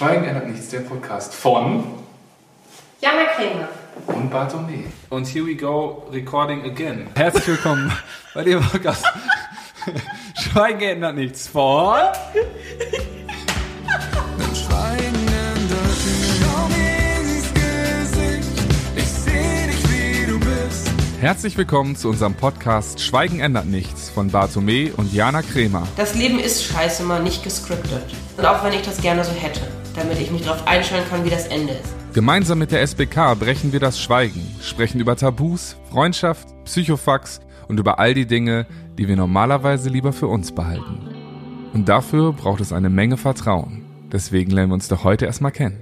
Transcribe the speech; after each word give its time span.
Schweigen 0.00 0.24
ändert 0.24 0.48
nichts, 0.48 0.68
der 0.70 0.80
Podcast 0.80 1.34
von 1.34 1.84
Jana 3.02 3.24
Krämer. 3.36 3.68
und 4.06 4.30
Bartome. 4.30 4.84
Und 5.10 5.26
here 5.26 5.44
we 5.44 5.54
go, 5.54 6.08
recording 6.10 6.62
again. 6.64 7.08
Herzlich 7.14 7.48
willkommen 7.48 7.92
bei 8.32 8.44
dem 8.44 8.62
Podcast 8.62 9.04
Schweigen 10.36 10.80
ändert 10.80 11.16
nichts 11.16 11.48
von 11.48 11.98
Herzlich 21.20 21.58
willkommen 21.58 21.94
zu 21.94 22.08
unserem 22.08 22.32
Podcast 22.32 23.02
Schweigen 23.02 23.40
ändert 23.40 23.66
nichts 23.66 23.99
von 24.10 24.28
Bartome 24.28 24.92
und 24.96 25.12
Jana 25.12 25.42
Kremer. 25.42 25.86
Das 25.96 26.14
Leben 26.14 26.38
ist 26.38 26.64
scheiße 26.64 27.02
mal 27.02 27.22
nicht 27.22 27.42
gescriptet. 27.42 28.02
Und 28.36 28.44
auch 28.44 28.62
wenn 28.64 28.72
ich 28.72 28.82
das 28.82 29.00
gerne 29.00 29.24
so 29.24 29.32
hätte, 29.32 29.60
damit 29.94 30.18
ich 30.20 30.30
mich 30.30 30.42
darauf 30.42 30.66
einstellen 30.66 31.04
kann, 31.08 31.24
wie 31.24 31.30
das 31.30 31.46
Ende 31.46 31.72
ist. 31.72 31.94
Gemeinsam 32.12 32.58
mit 32.58 32.72
der 32.72 32.82
SBK 32.82 33.34
brechen 33.38 33.72
wir 33.72 33.80
das 33.80 34.00
Schweigen, 34.00 34.44
sprechen 34.60 35.00
über 35.00 35.16
Tabus, 35.16 35.76
Freundschaft, 35.90 36.48
Psychofax 36.64 37.40
und 37.68 37.78
über 37.78 37.98
all 37.98 38.14
die 38.14 38.26
Dinge, 38.26 38.66
die 38.98 39.06
wir 39.06 39.16
normalerweise 39.16 39.88
lieber 39.88 40.12
für 40.12 40.26
uns 40.26 40.52
behalten. 40.52 41.08
Und 41.72 41.88
dafür 41.88 42.32
braucht 42.32 42.60
es 42.60 42.72
eine 42.72 42.90
Menge 42.90 43.16
Vertrauen. 43.16 43.84
Deswegen 44.12 44.50
lernen 44.50 44.70
wir 44.70 44.74
uns 44.74 44.88
doch 44.88 45.04
heute 45.04 45.26
erstmal 45.26 45.52
kennen. 45.52 45.80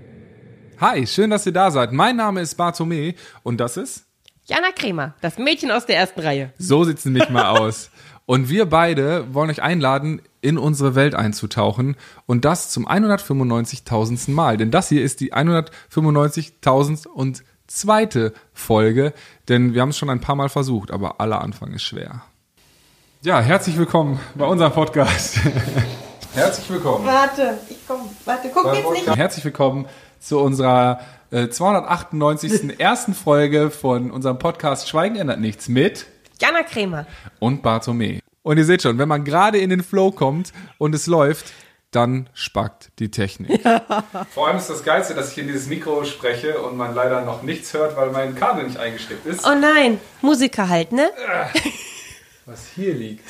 Hi, 0.80 1.06
schön, 1.06 1.30
dass 1.30 1.46
ihr 1.46 1.52
da 1.52 1.70
seid. 1.70 1.92
Mein 1.92 2.16
Name 2.16 2.40
ist 2.40 2.54
Bartome 2.56 3.14
und 3.42 3.58
das 3.58 3.76
ist? 3.76 4.04
Jana 4.44 4.70
Krämer, 4.74 5.14
das 5.20 5.38
Mädchen 5.38 5.70
aus 5.70 5.86
der 5.86 5.96
ersten 5.96 6.20
Reihe. 6.20 6.52
So 6.58 6.84
sieht's 6.84 7.04
nämlich 7.04 7.28
mal 7.30 7.58
aus. 7.58 7.90
Und 8.28 8.50
wir 8.50 8.66
beide 8.66 9.32
wollen 9.32 9.48
euch 9.48 9.62
einladen, 9.62 10.20
in 10.42 10.58
unsere 10.58 10.94
Welt 10.94 11.14
einzutauchen 11.14 11.96
und 12.26 12.44
das 12.44 12.68
zum 12.68 12.86
195.000. 12.86 14.30
Mal. 14.32 14.58
Denn 14.58 14.70
das 14.70 14.90
hier 14.90 15.02
ist 15.02 15.20
die 15.20 15.32
195.000 15.32 17.06
und 17.06 17.42
zweite 17.68 18.34
Folge, 18.52 19.14
denn 19.48 19.72
wir 19.72 19.80
haben 19.80 19.88
es 19.88 19.96
schon 19.96 20.10
ein 20.10 20.20
paar 20.20 20.34
Mal 20.34 20.50
versucht, 20.50 20.90
aber 20.90 21.22
aller 21.22 21.40
Anfang 21.40 21.72
ist 21.72 21.84
schwer. 21.84 22.20
Ja, 23.22 23.40
herzlich 23.40 23.78
willkommen 23.78 24.20
bei 24.34 24.44
unserem 24.44 24.72
Podcast. 24.72 25.38
herzlich 26.34 26.68
willkommen. 26.68 27.06
Warte, 27.06 27.56
ich 27.70 27.78
komm, 27.88 28.10
warte, 28.26 28.50
guck 28.52 28.74
jetzt 28.74 28.90
nicht. 28.90 29.16
Herzlich 29.16 29.44
willkommen 29.46 29.86
zu 30.20 30.38
unserer 30.38 31.00
äh, 31.30 31.48
298. 31.48 32.78
ersten 32.78 33.14
Folge 33.14 33.70
von 33.70 34.10
unserem 34.10 34.38
Podcast 34.38 34.86
Schweigen 34.86 35.16
ändert 35.16 35.40
nichts 35.40 35.68
mit 35.68 36.04
Jana 36.40 36.62
Krämer. 36.62 37.06
und 37.38 37.62
Bartome. 37.62 38.20
Und 38.42 38.56
ihr 38.56 38.64
seht 38.64 38.82
schon, 38.82 38.98
wenn 38.98 39.08
man 39.08 39.24
gerade 39.24 39.58
in 39.58 39.70
den 39.70 39.82
Flow 39.82 40.10
kommt 40.10 40.52
und 40.78 40.94
es 40.94 41.06
läuft, 41.06 41.52
dann 41.90 42.28
spackt 42.34 42.90
die 42.98 43.10
Technik. 43.10 43.60
Vor 44.30 44.48
allem 44.48 44.58
ist 44.58 44.68
das 44.70 44.84
Geilste, 44.84 45.14
dass 45.14 45.32
ich 45.32 45.38
in 45.38 45.46
dieses 45.48 45.66
Mikro 45.68 46.04
spreche 46.04 46.60
und 46.60 46.76
man 46.76 46.94
leider 46.94 47.22
noch 47.24 47.42
nichts 47.42 47.72
hört, 47.74 47.96
weil 47.96 48.10
mein 48.10 48.34
Kabel 48.34 48.64
nicht 48.64 48.78
eingesteckt 48.78 49.26
ist. 49.26 49.46
Oh 49.46 49.54
nein, 49.54 49.98
Musiker 50.22 50.68
halt, 50.68 50.92
ne? 50.92 51.10
Was 52.46 52.66
hier 52.74 52.94
liegt. 52.94 53.24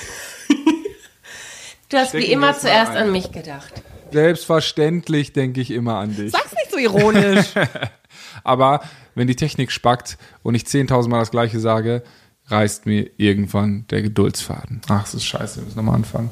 Du 1.89 1.97
hast 1.97 2.11
Stecken 2.11 2.27
wie 2.27 2.33
immer 2.33 2.57
zuerst 2.57 2.93
an 2.93 3.11
mich 3.13 3.33
gedacht. 3.33 3.73
Selbstverständlich 4.13 5.33
denke 5.33 5.61
ich 5.61 5.71
immer 5.71 5.97
an 5.97 6.15
dich. 6.15 6.33
Sag's 6.33 6.53
nicht 6.53 6.71
so 6.71 6.79
ironisch. 6.79 7.47
Aber 8.45 8.83
wenn 9.15 9.27
die 9.27 9.37
Technik 9.37 9.73
spackt 9.73 10.19
und 10.43 10.55
ich 10.55 10.65
10.000 10.65 11.09
Mal 11.09 11.21
das 11.21 11.31
Gleiche 11.31 11.61
sage, 11.61 12.03
reißt 12.49 12.87
mir 12.87 13.11
irgendwann 13.17 13.87
der 13.89 14.03
Geduldsfaden. 14.03 14.81
Ach, 14.89 15.03
das 15.03 15.15
ist 15.15 15.25
scheiße, 15.25 15.57
wir 15.57 15.65
müssen 15.65 15.77
nochmal 15.77 15.97
anfangen. 15.97 16.31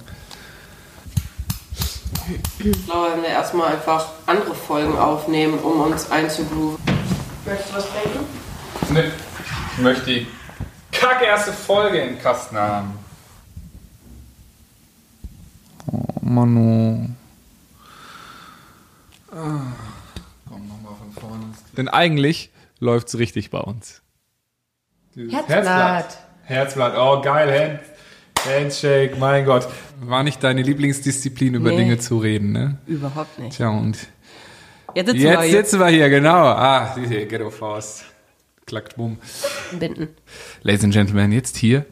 Ich 2.59 2.87
glaube, 2.87 3.13
wenn 3.15 3.23
wir 3.23 3.29
erstmal 3.29 3.75
einfach 3.75 4.09
andere 4.27 4.55
Folgen 4.55 4.97
aufnehmen, 4.97 5.59
um 5.59 5.81
uns 5.81 6.11
einzugrooven. 6.11 6.83
Möchtest 7.45 7.71
du 7.71 7.77
was 7.77 7.87
trinken? 7.91 8.25
Ne, 8.93 9.13
ich 9.77 9.83
möchte 9.83 10.05
die 10.07 10.27
kacke 10.91 11.25
erste 11.25 11.53
Folge 11.53 11.99
in 11.99 12.19
Kasten 12.19 12.57
haben. 12.57 12.99
Oh, 15.93 16.05
Manu. 16.23 17.09
Ah, 19.31 19.61
komm, 20.49 20.67
nochmal 20.67 20.95
von 20.99 21.13
vorne. 21.13 21.45
Denn 21.77 21.89
eigentlich 21.89 22.51
läuft's 22.81 23.17
richtig 23.19 23.51
bei 23.51 23.61
uns. 23.61 24.03
Dieses 25.17 25.33
Herzblatt. 25.49 26.19
Herzblatt, 26.45 26.95
oh 26.99 27.23
geil, 27.23 27.51
Hand, 27.51 27.81
Handshake, 28.47 29.17
mein 29.19 29.47
Gott. 29.47 29.67
War 30.03 30.23
nicht 30.23 30.45
deine 30.45 30.61
Lieblingsdisziplin, 30.63 31.55
über 31.55 31.71
Nee. 31.71 31.79
Dinge 31.79 31.99
zu 31.99 32.19
reden, 32.19 32.53
ne? 32.53 32.79
Überhaupt 32.87 33.39
nicht. 33.39 33.57
Tja, 33.57 33.71
und 33.71 33.97
Jetzt 34.95 35.07
sitzen 35.07 35.23
wir 35.23 35.31
jetzt 35.33 35.43
hier. 35.45 35.59
sitzen 35.65 35.81
wir 35.81 35.89
hier, 35.89 36.09
genau. 36.11 36.45
Ah, 36.45 36.95
die 36.97 37.27
Ghetto 37.27 37.49
Faust. 37.51 38.05
Klackt, 38.67 38.97
bumm. 38.97 39.17
Binden. 39.79 40.09
Ladies 40.63 40.85
and 40.85 40.93
Gentlemen, 40.93 41.33
jetzt 41.33 41.57
hier. 41.57 41.87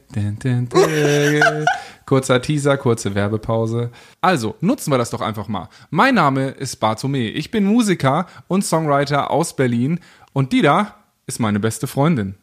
Kurzer 2.04 2.42
Teaser, 2.42 2.76
kurze 2.76 3.14
Werbepause. 3.14 3.90
Also, 4.20 4.56
nutzen 4.60 4.90
wir 4.92 4.98
das 4.98 5.10
doch 5.10 5.20
einfach 5.22 5.48
mal. 5.48 5.68
Mein 5.90 6.14
Name 6.16 6.48
ist 6.50 6.76
Bartome. 6.76 7.28
Ich 7.30 7.50
bin 7.50 7.64
Musiker 7.64 8.26
und 8.48 8.64
Songwriter 8.64 9.30
aus 9.30 9.56
Berlin. 9.56 10.00
Und 10.34 10.52
die 10.52 10.60
da 10.62 10.96
ist 11.26 11.40
meine 11.40 11.60
beste 11.60 11.86
Freundin. 11.86 12.34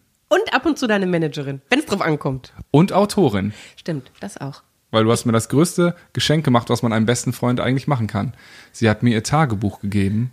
Ab 0.62 0.68
und 0.68 0.78
zu 0.78 0.86
deine 0.86 1.08
Managerin, 1.08 1.60
wenn 1.72 1.80
es 1.80 1.88
drauf 1.88 2.02
ankommt. 2.02 2.54
Und 2.70 2.94
Autorin. 2.94 3.52
Stimmt, 3.78 4.12
das 4.20 4.38
auch. 4.38 4.62
Weil 4.92 5.06
du 5.06 5.12
hast 5.12 5.26
mir 5.26 5.32
das 5.32 5.50
größte 5.50 5.96
Geschenk 6.14 6.46
gemacht, 6.46 6.70
was 6.70 6.84
man 6.84 6.94
einem 6.94 7.08
besten 7.08 7.34
Freund 7.34 7.60
eigentlich 7.60 7.88
machen 7.88 8.06
kann. 8.06 8.36
Sie 8.72 8.88
hat 8.88 9.02
mir 9.02 9.10
ihr 9.10 9.24
Tagebuch 9.24 9.80
gegeben. 9.80 10.30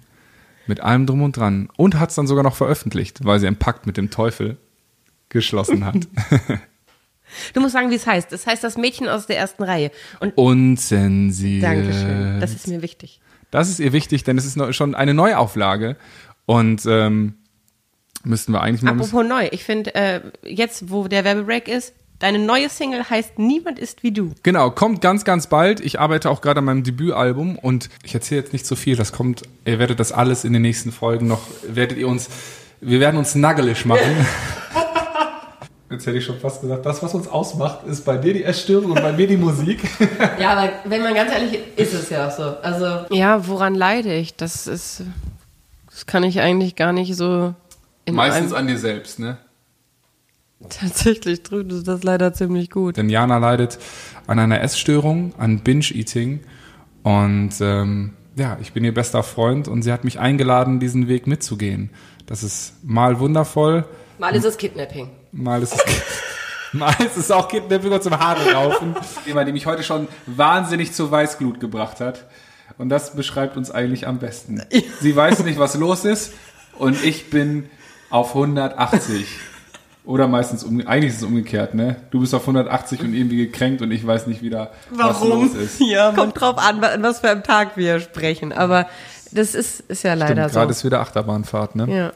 Mit 0.67 0.81
allem 0.81 1.07
drum 1.07 1.23
und 1.23 1.35
dran. 1.39 1.71
Und 1.79 1.99
hat 1.99 2.11
es 2.11 2.17
dann 2.17 2.27
sogar 2.27 2.45
noch 2.45 2.57
veröffentlicht, 2.57 3.25
weil 3.25 3.41
sie 3.41 3.47
einen 3.47 3.57
Pakt 3.57 3.87
mit 3.87 3.97
dem 3.97 4.11
Teufel 4.11 4.59
geschlossen 5.31 5.87
hat. 5.87 5.97
Du 7.53 7.61
musst 7.61 7.75
sagen, 7.75 7.91
wie 7.91 7.95
es 7.95 8.07
heißt. 8.07 8.33
Es 8.33 8.47
heißt 8.47 8.65
das 8.65 8.79
Mädchen 8.79 9.07
aus 9.07 9.27
der 9.27 9.37
ersten 9.37 9.63
Reihe. 9.63 9.91
Und 10.19 10.35
Unzensiert. 10.39 11.63
Dankeschön. 11.63 12.41
Das 12.41 12.55
ist 12.55 12.69
mir 12.69 12.81
wichtig. 12.81 13.21
Das 13.51 13.69
ist 13.69 13.81
ihr 13.81 13.93
wichtig, 13.93 14.25
denn 14.25 14.39
es 14.39 14.47
ist 14.47 14.75
schon 14.75 14.95
eine 14.95 15.13
Neuauflage. 15.13 15.99
Und 16.47 16.87
ähm, 16.87 17.35
müssten 18.25 18.53
wir 18.53 18.61
eigentlich 18.61 18.83
mal. 18.83 18.93
Apropos 18.93 19.25
neu. 19.25 19.49
Ich 19.53 19.65
finde, 19.65 19.95
äh, 19.95 20.21
jetzt, 20.45 20.91
wo 20.91 21.09
der 21.09 21.25
Werbebreak 21.25 21.69
ist, 21.69 21.95
deine 22.19 22.39
neue 22.39 22.69
Single 22.69 23.09
heißt 23.09 23.39
Niemand 23.39 23.79
ist 23.79 24.03
wie 24.03 24.13
du. 24.13 24.33
Genau, 24.43 24.71
kommt 24.71 25.01
ganz, 25.01 25.25
ganz 25.25 25.47
bald. 25.47 25.81
Ich 25.81 26.01
arbeite 26.01 26.31
auch 26.31 26.41
gerade 26.41 26.59
an 26.59 26.65
meinem 26.65 26.83
Debütalbum 26.83 27.59
und 27.59 27.89
ich 28.03 28.15
erzähle 28.15 28.41
jetzt 28.41 28.53
nicht 28.53 28.67
so 28.67 28.77
viel. 28.77 28.97
Das 28.97 29.13
kommt, 29.13 29.43
ihr 29.65 29.79
werdet 29.79 30.01
das 30.01 30.13
alles 30.13 30.45
in 30.45 30.53
den 30.53 30.63
nächsten 30.63 30.93
Folgen 30.93 31.27
noch, 31.27 31.43
werdet 31.67 31.99
ihr 31.99 32.09
uns, 32.09 32.29
wir 32.81 33.01
werden 33.01 33.17
uns 33.17 33.35
naggelig 33.35 33.85
machen. 33.85 34.27
Jetzt 35.91 36.07
hätte 36.07 36.19
ich 36.19 36.25
schon 36.27 36.39
fast 36.39 36.61
gesagt, 36.61 36.85
das, 36.85 37.03
was 37.03 37.15
uns 37.15 37.29
ausmacht, 37.29 37.87
ist 37.87 38.05
bei 38.05 38.19
dir 38.19 38.35
die 38.35 38.45
Essstörung 38.45 38.91
und 38.91 39.01
bei 39.01 39.13
mir 39.13 39.27
die 39.27 39.39
Musik. 39.39 39.81
Ja, 40.39 40.51
aber 40.51 40.71
wenn 40.85 41.03
man 41.03 41.15
ganz 41.15 41.33
ehrlich 41.33 41.61
ist, 41.77 41.95
ist 41.95 42.03
es 42.03 42.11
ja 42.11 42.29
auch 42.29 42.31
so. 42.31 42.43
Also 42.43 43.07
ja, 43.11 43.47
woran 43.49 43.75
leide 43.75 44.15
ich? 44.15 44.37
Das 44.37 44.67
ist, 44.67 45.03
das 45.91 46.05
kann 46.05 46.25
ich 46.25 46.41
eigentlich 46.41 46.77
gar 46.77 46.93
nicht 46.93 47.17
so. 47.17 47.55
In 48.09 48.15
Meistens 48.15 48.53
an 48.53 48.67
dir 48.67 48.79
selbst, 48.79 49.19
ne? 49.19 49.39
tatsächlich 50.69 51.43
trübt 51.43 51.71
es 51.71 51.85
das 51.85 52.03
leider 52.03 52.33
ziemlich 52.33 52.71
gut. 52.71 52.97
Denn 52.97 53.09
Jana 53.09 53.39
leidet 53.39 53.79
an 54.27 54.39
einer 54.39 54.61
Essstörung, 54.61 55.33
an 55.39 55.61
Binge-Eating. 55.61 56.41
Und 57.05 57.53
ähm, 57.61 58.15
ja, 58.35 58.59
ich 58.61 58.73
bin 58.73 58.83
ihr 58.85 58.93
bester 58.93 59.23
Freund 59.23 59.69
und 59.69 59.83
sie 59.83 59.93
hat 59.93 60.05
mich 60.05 60.19
eingeladen, 60.19 60.81
diesen 60.81 61.07
Weg 61.07 61.27
mitzugehen. 61.27 61.91
Das 62.27 62.43
ist 62.43 62.75
mal 62.83 63.21
wundervoll, 63.21 63.85
Mal 64.19 64.35
ist 64.35 64.45
es 64.45 64.57
Kidnapping. 64.57 65.11
mal 65.31 65.63
ist 65.63 65.75
es, 65.75 65.85
mal 66.73 66.95
ist 66.99 67.17
es 67.17 67.31
auch 67.31 67.49
Kidnapping 67.49 67.93
und 67.93 68.03
zum 68.03 68.19
Haare 68.19 68.53
raufen. 68.53 68.97
Jemand, 69.27 69.47
der 69.47 69.53
mich 69.53 69.67
heute 69.67 69.85
schon 69.85 70.09
wahnsinnig 70.27 70.93
zur 70.93 71.11
Weißglut 71.11 71.61
gebracht 71.61 72.01
hat. 72.01 72.25
Und 72.79 72.89
das 72.89 73.15
beschreibt 73.15 73.57
uns 73.57 73.71
eigentlich 73.71 74.09
am 74.09 74.19
besten. 74.19 74.63
Sie 75.01 75.15
weiß 75.15 75.45
nicht, 75.45 75.59
was 75.59 75.77
los 75.77 76.05
ist 76.05 76.33
und 76.79 77.05
ich 77.05 77.31
bin 77.31 77.71
auf 78.11 78.35
180. 78.35 79.27
Oder 80.05 80.27
meistens, 80.27 80.65
um, 80.65 80.81
eigentlich 80.87 81.11
ist 81.13 81.19
es 81.19 81.25
umgekehrt, 81.25 81.75
ne? 81.75 81.97
Du 82.11 82.21
bist 82.21 82.35
auf 82.35 82.41
180 82.43 83.01
und 83.01 83.13
irgendwie 83.13 83.37
gekränkt 83.37 83.83
und 83.83 83.91
ich 83.91 84.07
weiß 84.07 84.27
nicht 84.27 84.41
wieder, 84.41 84.73
was 84.91 85.23
los 85.23 85.53
ist. 85.55 85.81
Ja, 85.87 86.13
Kommt 86.13 86.41
drauf 86.41 86.57
an, 86.57 86.81
wa- 86.81 86.97
was 87.01 87.21
für 87.21 87.29
einem 87.29 87.43
Tag 87.43 87.77
wir 87.77 88.01
sprechen. 88.01 88.53
Aber 88.55 88.87
das 89.33 89.55
ist, 89.55 89.81
ist 89.81 90.05
ja 90.05 90.15
leider 90.15 90.45
Stimmt, 90.45 90.53
gerade 90.55 90.73
so. 90.73 90.79
ist 90.79 90.85
wieder 90.85 91.01
Achterbahnfahrt, 91.01 91.77
ne? 91.77 91.95
Ja. 91.95 92.13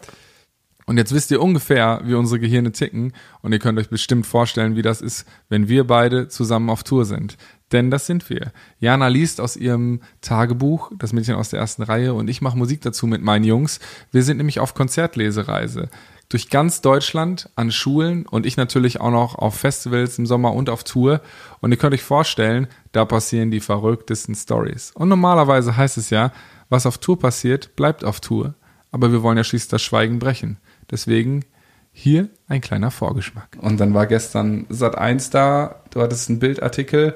Und 0.86 0.96
jetzt 0.96 1.14
wisst 1.14 1.30
ihr 1.30 1.40
ungefähr, 1.42 2.00
wie 2.04 2.14
unsere 2.14 2.40
Gehirne 2.40 2.72
ticken 2.72 3.12
und 3.42 3.52
ihr 3.52 3.58
könnt 3.58 3.78
euch 3.78 3.88
bestimmt 3.90 4.26
vorstellen, 4.26 4.74
wie 4.74 4.82
das 4.82 5.00
ist, 5.00 5.26
wenn 5.48 5.68
wir 5.68 5.86
beide 5.86 6.28
zusammen 6.28 6.70
auf 6.70 6.82
Tour 6.82 7.04
sind. 7.04 7.36
Denn 7.72 7.90
das 7.90 8.06
sind 8.06 8.28
wir. 8.28 8.52
Jana 8.78 9.08
liest 9.08 9.40
aus 9.40 9.56
ihrem 9.56 10.00
Tagebuch, 10.20 10.92
das 10.98 11.12
Mädchen 11.12 11.36
aus 11.36 11.48
der 11.48 11.60
ersten 11.60 11.82
Reihe, 11.82 12.14
und 12.14 12.28
ich 12.28 12.42
mache 12.42 12.56
Musik 12.56 12.82
dazu 12.82 13.06
mit 13.06 13.22
meinen 13.22 13.44
Jungs. 13.44 13.80
Wir 14.10 14.22
sind 14.22 14.36
nämlich 14.36 14.60
auf 14.60 14.74
Konzertlesereise 14.74 15.88
durch 16.32 16.48
ganz 16.48 16.80
Deutschland 16.80 17.50
an 17.56 17.70
Schulen 17.70 18.26
und 18.26 18.46
ich 18.46 18.56
natürlich 18.56 19.00
auch 19.00 19.10
noch 19.10 19.34
auf 19.34 19.54
Festivals 19.54 20.19
im 20.19 20.26
Sommer 20.26 20.54
und 20.54 20.70
auf 20.70 20.82
Tour. 20.82 21.20
Und 21.60 21.72
ihr 21.72 21.76
könnt 21.76 21.92
euch 21.92 22.02
vorstellen, 22.02 22.69
da 22.92 23.04
passieren 23.04 23.50
die 23.50 23.60
verrücktesten 23.60 24.34
Stories. 24.34 24.92
Und 24.92 25.08
normalerweise 25.08 25.76
heißt 25.76 25.98
es 25.98 26.10
ja, 26.10 26.32
was 26.70 26.86
auf 26.86 26.98
Tour 26.98 27.18
passiert, 27.18 27.76
bleibt 27.76 28.04
auf 28.04 28.20
Tour. 28.20 28.54
Aber 28.90 29.12
wir 29.12 29.22
wollen 29.22 29.36
ja 29.36 29.44
schließlich 29.44 29.70
das 29.70 29.82
Schweigen 29.82 30.18
brechen. 30.18 30.58
Deswegen 30.90 31.44
hier 31.92 32.30
ein 32.48 32.62
kleiner 32.62 32.90
Vorgeschmack. 32.90 33.58
Und 33.60 33.78
dann 33.78 33.92
war 33.92 34.06
gestern 34.06 34.66
Sat 34.70 34.96
1 34.96 35.30
da, 35.30 35.82
du 35.90 36.00
hattest 36.00 36.30
einen 36.30 36.38
Bildartikel 36.38 37.14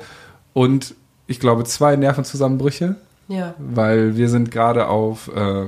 und 0.56 0.94
ich 1.26 1.38
glaube 1.38 1.64
zwei 1.64 1.96
Nervenzusammenbrüche. 1.96 2.96
Ja. 3.28 3.54
Weil 3.58 4.16
wir 4.16 4.30
sind 4.30 4.50
gerade 4.50 4.88
auf 4.88 5.28
äh, 5.28 5.66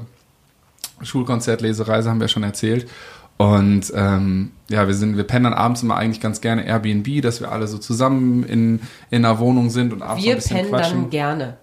Schulkonzertlesereise, 1.02 2.08
haben 2.08 2.20
wir 2.20 2.28
schon 2.28 2.42
erzählt. 2.42 2.88
Und 3.36 3.92
ähm, 3.94 4.52
ja, 4.70 4.86
wir 4.86 4.94
sind, 4.94 5.18
wir 5.18 5.24
pennen 5.24 5.52
abends 5.52 5.82
immer 5.82 5.98
eigentlich 5.98 6.22
ganz 6.22 6.40
gerne 6.40 6.64
Airbnb, 6.64 7.20
dass 7.20 7.42
wir 7.42 7.52
alle 7.52 7.66
so 7.66 7.76
zusammen 7.76 8.44
in, 8.44 8.80
in 9.10 9.26
einer 9.26 9.38
Wohnung 9.38 9.68
sind 9.68 9.92
und 9.92 10.00
abends 10.00 10.24
wir 10.24 10.32
ein 10.32 10.36
bisschen 10.38 10.56
pennen 10.56 10.70
quatschen. 10.70 11.00
dann 11.02 11.10
gerne. 11.10 11.56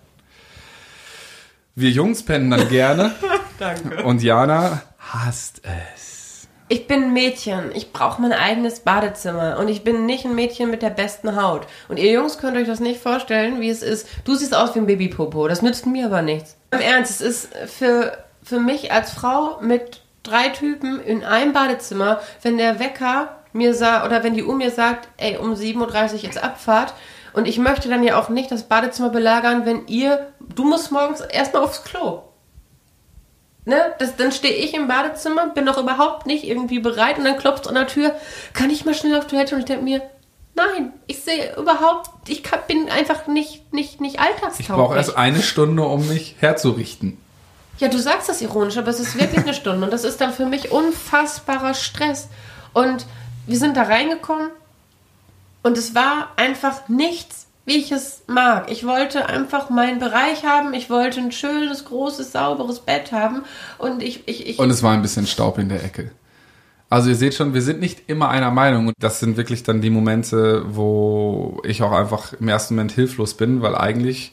Wir 1.74 1.90
Jungs 1.90 2.22
pennen 2.22 2.52
dann 2.52 2.70
gerne. 2.70 3.16
Danke. 3.58 4.04
Und 4.04 4.22
Jana 4.22 4.84
hasst 5.00 5.64
es. 5.64 6.15
Ich 6.68 6.88
bin 6.88 7.04
ein 7.04 7.14
Mädchen. 7.14 7.72
Ich 7.76 7.94
brauche 7.94 8.22
mein 8.22 8.34
eigenes 8.34 8.80
Badezimmer. 8.80 9.58
Und 9.60 9.68
ich 9.68 9.84
bin 9.84 10.06
nicht 10.06 10.26
ein 10.26 10.34
Mädchen 10.34 10.72
mit 10.72 10.82
der 10.82 10.90
besten 10.90 11.40
Haut. 11.42 11.68
Und 11.90 11.98
ihr 11.98 12.12
Jungs 12.12 12.40
könnt 12.40 12.58
euch 12.58 12.68
das 12.68 12.80
nicht 12.80 13.00
vorstellen, 13.00 13.62
wie 13.62 13.70
es 13.70 13.84
ist. 13.84 14.08
Du 14.24 14.34
siehst 14.34 14.56
aus 14.56 14.74
wie 14.74 14.80
ein 14.80 14.88
Babypopo. 14.88 15.48
Das 15.48 15.62
nützt 15.62 15.86
mir 15.86 16.08
aber 16.08 16.24
nichts. 16.24 16.58
Im 16.72 16.80
Ernst, 16.80 17.22
es 17.22 17.22
ist 17.22 17.56
für, 17.68 18.18
für 18.42 18.60
mich 18.60 18.92
als 18.92 19.12
Frau 19.12 19.60
mit 19.62 20.02
drei 20.24 20.50
Typen 20.50 21.00
in 21.02 21.24
einem 21.24 21.54
Badezimmer, 21.54 22.20
wenn 22.42 22.58
der 22.58 22.80
Wecker 22.80 23.38
mir 23.54 23.76
sagt, 23.76 24.06
oder 24.08 24.24
wenn 24.24 24.34
die 24.34 24.44
Uhr 24.44 24.56
mir 24.56 24.72
sagt, 24.72 25.08
ey, 25.18 25.38
um 25.38 25.54
7.30 25.54 26.24
Uhr 26.24 26.30
ist 26.30 26.44
Abfahrt. 26.44 26.94
Und 27.34 27.48
ich 27.48 27.60
möchte 27.60 27.90
dann 27.90 28.04
ja 28.04 28.20
auch 28.20 28.30
nicht 28.30 28.52
das 28.52 28.64
Badezimmer 28.64 29.10
belagern, 29.10 29.66
wenn 29.66 29.88
ihr, 29.88 30.32
du 30.40 30.64
musst 30.66 30.92
morgens 30.92 31.22
erstmal 31.22 31.64
aufs 31.64 31.84
Klo. 31.84 32.24
Ne? 33.66 33.94
Das, 33.98 34.16
dann 34.16 34.32
stehe 34.32 34.54
ich 34.54 34.76
im 34.76 34.88
Badezimmer, 34.88 35.48
bin 35.48 35.66
noch 35.66 35.80
überhaupt 35.80 36.28
nicht 36.28 36.44
irgendwie 36.44 36.80
bereit 36.80 37.18
und 37.18 37.26
dann 37.26 37.38
klopft 37.38 37.68
an 37.68 37.74
der 37.76 37.88
Tür, 37.88 38.16
kann 38.54 38.70
ich 38.70 38.86
mal 38.86 38.94
schnell 38.94 39.18
auf 39.18 39.26
Toilette 39.26 39.56
und 39.56 39.62
ich 39.62 39.66
denke 39.66 39.84
mir, 39.84 40.02
nein, 40.56 40.94
ich 41.08 41.22
sehe 41.22 41.56
überhaupt, 41.58 42.12
ich 42.28 42.44
kann, 42.44 42.60
bin 42.68 42.90
einfach 42.90 43.26
nicht, 43.28 43.74
nicht, 43.74 44.02
nicht 44.02 44.20
alltagstauglich. 44.20 44.60
Ich 44.60 44.68
brauche 44.68 44.96
erst 44.96 45.18
eine 45.18 45.42
Stunde, 45.42 45.84
um 45.84 46.08
mich 46.08 46.36
herzurichten. 46.40 47.18
Ja, 47.80 47.90
du 47.90 47.98
sagst 47.98 48.30
das 48.30 48.42
ironisch, 48.42 48.78
aber 48.78 48.90
es 48.90 49.00
ist 49.00 49.20
wirklich 49.20 49.42
eine 49.42 49.54
Stunde 49.54 49.86
und 49.86 49.92
das 49.92 50.04
ist 50.04 50.22
dann 50.22 50.32
für 50.32 50.46
mich 50.46 50.72
unfassbarer 50.72 51.74
Stress. 51.74 52.30
Und 52.74 53.06
wir 53.48 53.58
sind 53.58 53.76
da 53.76 53.84
reingekommen 53.84 54.50
und 55.64 55.78
es 55.78 55.94
war 55.94 56.32
einfach 56.38 56.88
nichts, 56.88 57.48
wie 57.66 57.78
ich 57.78 57.92
es 57.92 58.24
mag. 58.28 58.72
Ich 58.72 58.86
wollte 58.86 59.28
einfach 59.28 59.70
meinen 59.70 60.00
Bereich 60.00 60.46
haben, 60.46 60.74
ich 60.74 60.90
wollte 60.90 61.20
ein 61.20 61.32
schönes, 61.32 61.86
großes, 61.86 62.32
sauberes 62.32 62.80
Bett 62.80 63.12
haben 63.12 63.44
und 63.78 64.04
ich... 64.04 64.28
ich, 64.28 64.48
ich 64.48 64.60
Und 64.60 64.70
es 64.70 64.84
war 64.84 64.94
ein 64.94 65.02
bisschen 65.02 65.28
Staub 65.28 65.58
in 65.58 65.70
der 65.70 65.84
Ecke. 65.84 66.12
Also 66.90 67.10
ihr 67.10 67.16
seht 67.16 67.34
schon, 67.34 67.54
wir 67.54 67.64
sind 67.64 67.80
nicht 67.80 68.04
immer 68.08 68.30
einer 68.30 68.52
Meinung 68.52 68.88
und 68.88 68.96
das 69.00 69.20
sind 69.20 69.38
wirklich 69.38 69.64
dann 69.64 69.82
die 69.82 69.90
Momente, 69.90 70.64
wo 70.68 71.60
ich 71.64 71.82
auch 71.82 71.92
einfach 71.92 72.34
im 72.34 72.48
ersten 72.48 72.76
Moment 72.76 72.92
hilflos 72.92 73.34
bin, 73.34 73.62
weil 73.62 73.76
eigentlich 73.76 74.32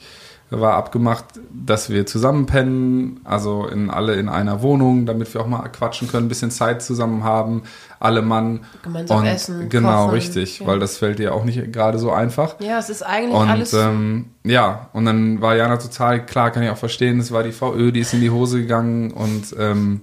war 0.61 0.75
abgemacht, 0.75 1.25
dass 1.53 1.91
wir 1.91 2.07
zusammen 2.07 2.47
pennen, 2.47 3.21
also 3.25 3.67
in 3.67 3.91
alle 3.91 4.15
in 4.17 4.29
einer 4.29 4.63
Wohnung, 4.63 5.07
damit 5.07 5.33
wir 5.33 5.41
auch 5.41 5.47
mal 5.47 5.67
quatschen 5.69 6.09
können, 6.09 6.27
ein 6.27 6.29
bisschen 6.29 6.51
Zeit 6.51 6.83
zusammen 6.83 7.25
haben, 7.25 7.63
alle 8.01 8.23
Mann. 8.23 8.61
Gemeinsam 8.83 9.19
und 9.19 9.27
essen, 9.27 9.69
Genau, 9.69 10.05
kochen, 10.05 10.15
richtig, 10.15 10.61
ja. 10.61 10.67
weil 10.67 10.79
das 10.79 10.99
fällt 10.99 11.19
dir 11.19 11.35
auch 11.35 11.45
nicht 11.45 11.73
gerade 11.73 11.99
so 11.99 12.13
einfach. 12.13 12.61
ja, 12.61 12.79
es 12.79 12.91
ist 12.91 13.03
eigentlich 13.03 13.35
Und 13.35 13.49
alles... 13.49 13.73
ähm, 13.73 14.27
ja, 14.45 14.89
und 14.93 15.05
dann 15.05 15.41
war 15.41 15.57
Jana 15.57 15.77
total 15.79 16.25
klar, 16.27 16.51
kann 16.51 16.63
ich 16.63 16.71
auch 16.71 16.77
verstehen, 16.77 17.19
es 17.21 17.33
war 17.33 17.43
die 17.43 17.53
VÖ, 17.53 17.93
die 17.93 18.01
ist 18.01 18.13
in 18.13 18.21
die 18.21 18.31
Hose 18.31 18.61
gegangen 18.61 19.11
und 19.13 19.55
ähm, 19.59 20.03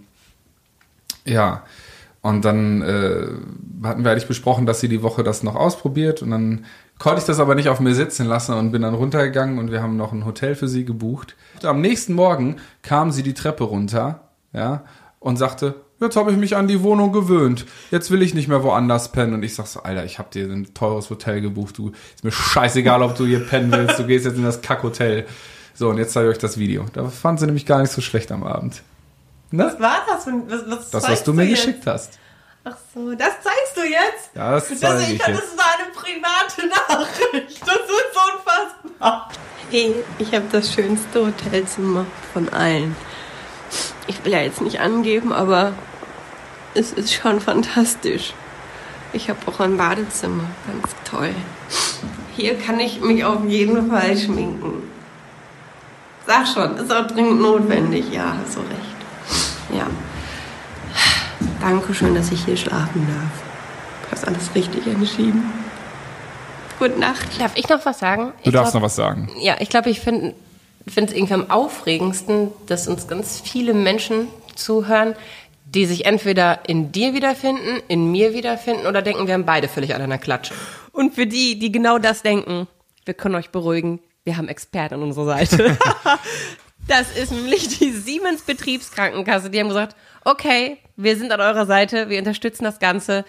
ja, 1.25 1.63
und 2.21 2.43
dann 2.43 2.81
äh, 2.81 3.27
hatten 3.83 4.03
wir 4.03 4.11
eigentlich 4.11 4.27
besprochen, 4.27 4.65
dass 4.65 4.79
sie 4.79 4.89
die 4.89 5.03
Woche 5.03 5.23
das 5.23 5.43
noch 5.43 5.55
ausprobiert 5.55 6.21
und 6.21 6.31
dann 6.31 6.65
konnte 6.97 7.19
ich 7.19 7.25
das 7.25 7.39
aber 7.39 7.55
nicht 7.55 7.69
auf 7.69 7.79
mir 7.79 7.95
sitzen 7.95 8.25
lassen 8.25 8.53
und 8.53 8.71
bin 8.71 8.81
dann 8.81 8.93
runtergegangen 8.93 9.57
und 9.57 9.71
wir 9.71 9.81
haben 9.81 9.95
noch 9.97 10.11
ein 10.11 10.25
Hotel 10.25 10.55
für 10.55 10.67
sie 10.67 10.85
gebucht. 10.85 11.35
Am 11.63 11.81
nächsten 11.81 12.13
Morgen 12.13 12.57
kam 12.81 13.11
sie 13.11 13.23
die 13.23 13.33
Treppe 13.33 13.63
runter, 13.63 14.21
ja, 14.53 14.83
und 15.19 15.37
sagte, 15.37 15.75
jetzt 15.99 16.15
habe 16.15 16.31
ich 16.31 16.37
mich 16.37 16.55
an 16.55 16.67
die 16.67 16.81
Wohnung 16.81 17.11
gewöhnt. 17.11 17.65
Jetzt 17.91 18.09
will 18.11 18.21
ich 18.21 18.33
nicht 18.33 18.47
mehr 18.47 18.63
woanders 18.63 19.11
pennen. 19.11 19.33
Und 19.33 19.43
ich 19.43 19.53
sag 19.55 19.67
so, 19.67 19.83
Alter, 19.83 20.05
ich 20.05 20.17
habe 20.17 20.29
dir 20.31 20.45
ein 20.45 20.73
teures 20.73 21.09
Hotel 21.09 21.41
gebucht. 21.41 21.77
Du 21.77 21.91
ist 22.15 22.23
mir 22.23 22.31
scheißegal, 22.31 23.01
ob 23.03 23.15
du 23.15 23.25
hier 23.25 23.45
pennen 23.45 23.71
willst. 23.71 23.99
Du 23.99 24.05
gehst 24.05 24.25
jetzt 24.25 24.37
in 24.37 24.43
das 24.43 24.61
Kackhotel. 24.61 25.25
So, 25.73 25.89
und 25.89 25.97
jetzt 25.97 26.13
zeige 26.13 26.29
ich 26.29 26.35
euch 26.35 26.41
das 26.41 26.57
Video. 26.57 26.85
Da 26.93 27.09
fand 27.09 27.39
sie 27.39 27.45
nämlich 27.45 27.65
gar 27.65 27.81
nicht 27.81 27.91
so 27.91 27.99
schlecht 28.01 28.31
am 28.31 28.43
Abend. 28.43 28.81
Ne? 29.51 29.65
was 29.65 29.79
war 29.79 29.97
das? 30.07 30.25
Was, 30.25 30.69
was 30.69 30.89
Das, 30.91 31.09
was 31.09 31.23
du 31.23 31.33
mir 31.33 31.43
jetzt? 31.45 31.65
geschickt 31.65 31.87
hast. 31.87 32.17
Ach 32.65 32.75
so, 32.93 33.13
das 33.15 33.31
zeigst 33.41 33.75
du 33.77 33.81
jetzt? 33.81 34.31
Ja, 34.35 34.51
das 34.51 34.67
Das, 34.69 34.79
zeige 34.79 35.03
ich, 35.03 35.11
ich 35.13 35.17
das 35.19 35.27
jetzt. 35.29 35.57
war 35.57 35.65
eine 35.79 35.91
private 35.93 36.67
Nachricht. 36.67 37.61
Das 37.61 37.75
ist 37.75 38.15
unfassbar. 38.33 39.29
Hey, 39.71 39.95
ich 40.17 40.33
habe 40.33 40.45
das 40.51 40.73
schönste 40.73 41.25
Hotelzimmer 41.27 42.05
von 42.33 42.49
allen. 42.49 42.95
Ich 44.07 44.23
will 44.25 44.33
ja 44.33 44.41
jetzt 44.41 44.61
nicht 44.61 44.79
angeben, 44.79 45.31
aber 45.31 45.73
es 46.73 46.91
ist 46.91 47.13
schon 47.13 47.39
fantastisch. 47.39 48.33
Ich 49.13 49.29
habe 49.29 49.39
auch 49.47 49.59
ein 49.59 49.77
Badezimmer, 49.77 50.43
ganz 50.67 50.93
toll. 51.09 51.33
Hier 52.35 52.57
kann 52.59 52.79
ich 52.79 52.99
mich 53.01 53.23
auf 53.23 53.43
jeden 53.45 53.89
Fall 53.89 54.17
schminken. 54.17 54.83
Sag 56.27 56.47
schon, 56.47 56.77
ist 56.77 56.91
auch 56.91 57.07
dringend 57.07 57.41
notwendig. 57.41 58.05
Ja, 58.11 58.35
hast 58.43 58.55
du 58.57 58.59
recht. 58.61 59.77
Ja. 59.79 59.87
Dankeschön, 61.61 62.15
dass 62.15 62.31
ich 62.31 62.45
hier 62.45 62.57
schlafen 62.57 63.05
darf. 63.07 63.43
Du 64.05 64.11
hast 64.11 64.27
alles 64.27 64.55
richtig 64.55 64.87
entschieden. 64.87 65.43
Gute 66.79 66.97
Nacht. 66.97 67.39
Darf 67.39 67.51
ich 67.55 67.67
noch 67.67 67.85
was 67.85 67.99
sagen? 67.99 68.31
Du 68.43 68.49
ich 68.49 68.53
darfst 68.53 68.71
glaub, 68.71 68.81
noch 68.81 68.85
was 68.85 68.95
sagen. 68.95 69.29
Ja, 69.39 69.57
ich 69.59 69.69
glaube, 69.69 69.89
ich 69.89 69.99
finde 69.99 70.33
finde 70.87 71.11
es 71.11 71.17
irgendwie 71.17 71.33
am 71.33 71.51
aufregendsten, 71.51 72.51
dass 72.67 72.87
uns 72.87 73.07
ganz 73.07 73.41
viele 73.43 73.73
Menschen 73.73 74.27
zuhören, 74.55 75.15
die 75.65 75.85
sich 75.85 76.05
entweder 76.05 76.67
in 76.67 76.91
dir 76.91 77.13
wiederfinden, 77.13 77.81
in 77.87 78.11
mir 78.11 78.33
wiederfinden 78.33 78.87
oder 78.87 79.01
denken, 79.01 79.27
wir 79.27 79.33
haben 79.35 79.45
beide 79.45 79.67
völlig 79.67 79.93
an 79.93 80.01
einer 80.01 80.17
Klatsche. 80.17 80.53
Und 80.91 81.13
für 81.13 81.27
die, 81.27 81.59
die 81.59 81.71
genau 81.71 81.99
das 81.99 82.23
denken, 82.23 82.67
wir 83.05 83.13
können 83.13 83.35
euch 83.35 83.51
beruhigen, 83.51 83.99
wir 84.23 84.37
haben 84.37 84.47
Experten 84.47 84.95
an 84.95 85.03
unserer 85.03 85.25
Seite. 85.25 85.77
das 86.89 87.15
ist 87.15 87.31
nämlich 87.31 87.77
die 87.79 87.91
Siemens 87.91 88.41
Betriebskrankenkasse. 88.41 89.49
Die 89.49 89.59
haben 89.59 89.67
gesagt, 89.67 89.95
okay, 90.25 90.77
wir 90.95 91.15
sind 91.17 91.31
an 91.31 91.39
eurer 91.41 91.65
Seite, 91.65 92.09
wir 92.09 92.19
unterstützen 92.19 92.63
das 92.63 92.79
Ganze. 92.79 93.25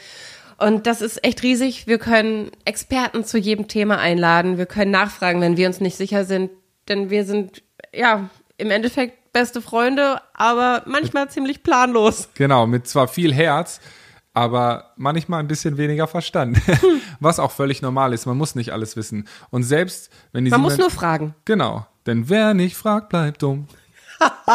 Und 0.59 0.87
das 0.87 1.01
ist 1.01 1.25
echt 1.25 1.43
riesig. 1.43 1.87
Wir 1.87 1.99
können 1.99 2.51
Experten 2.65 3.25
zu 3.25 3.39
jedem 3.39 3.69
Thema 3.69 3.99
einladen. 3.99 4.59
Wir 4.59 4.67
können 4.67 4.91
nachfragen, 4.91 5.41
wenn 5.41 5.57
wir 5.57 5.67
uns 5.67 5.81
nicht 5.81 5.97
sicher 5.97 6.25
sind. 6.25 6.51
Denn 6.89 7.09
wir 7.11 7.25
sind, 7.25 7.63
ja, 7.95 8.29
im 8.59 8.71
Endeffekt 8.71 9.33
beste 9.33 9.63
Freunde, 9.63 10.21
aber 10.35 10.83
manchmal 10.87 11.31
ziemlich 11.31 11.63
planlos. 11.63 12.29
Genau, 12.35 12.67
mit 12.67 12.89
zwar 12.89 13.09
viel 13.09 13.33
Herz, 13.33 13.81
aber 14.35 14.93
manchmal 14.97 15.41
ein 15.41 15.47
bisschen 15.49 15.79
weniger 15.79 16.07
Verstand. 16.09 16.59
Was 17.21 17.39
auch 17.39 17.53
völlig 17.53 17.81
normal 17.81 18.13
ist. 18.13 18.27
Man 18.27 18.37
muss 18.37 18.55
nicht 18.55 18.73
alles 18.73 18.97
wissen. 18.97 19.29
Und 19.51 19.63
selbst 19.63 20.11
wenn 20.33 20.45
die 20.45 20.51
Man 20.51 20.61
muss 20.61 20.75
Siemens- 20.75 20.81
nur 20.81 20.91
fragen. 20.91 21.35
Genau. 21.45 21.87
Denn 22.11 22.29
wer 22.29 22.55
nicht 22.55 22.77
fragt, 22.77 23.09
bleibt 23.09 23.41
dumm. 23.43 23.69